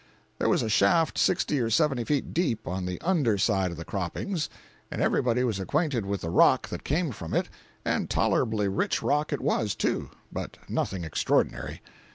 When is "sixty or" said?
1.19-1.69